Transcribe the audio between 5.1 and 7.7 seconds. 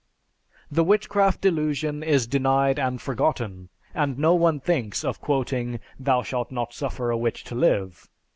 quoting, "Thou shalt not suffer a witch to